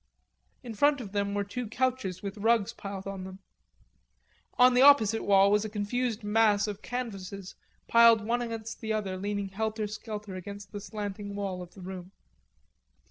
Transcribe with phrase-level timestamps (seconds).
[0.63, 3.37] In front of them were two couches with rugs piled on them.
[4.57, 7.53] On the opposite wall was a confused mass of canvases
[7.87, 12.13] piled one against the other, leaning helter skelter against the slanting wall of the room.